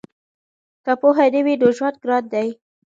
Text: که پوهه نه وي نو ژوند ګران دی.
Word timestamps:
که 0.85 0.91
پوهه 1.01 1.25
نه 1.33 1.41
وي 1.45 1.55
نو 1.61 1.67
ژوند 1.77 1.97
ګران 2.03 2.23
دی. 2.33 2.49